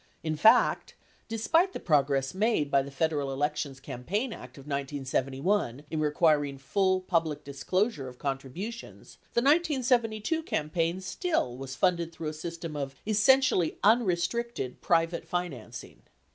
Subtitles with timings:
[0.23, 0.95] In fact,
[1.27, 6.57] despite the progress made by the Federal Elections Cam paign Act of 1971, in requiring
[6.57, 12.95] full public disclosure of contributions, the 1972 campaign still was funded through a system of
[13.05, 16.01] essentially unrestricted, private financing.